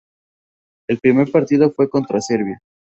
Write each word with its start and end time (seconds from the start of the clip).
El 0.89 0.97
primer 0.97 1.31
partido 1.31 1.69
fue 1.73 1.87
contra 1.87 2.19
Serbia. 2.21 2.57